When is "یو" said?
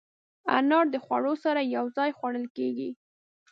1.75-1.85